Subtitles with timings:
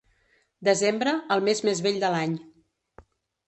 [0.67, 2.37] Desembre, el mes més vell de l'any.